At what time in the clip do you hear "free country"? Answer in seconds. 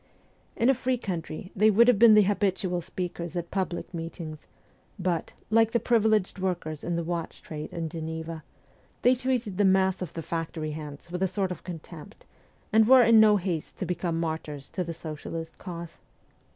0.73-1.51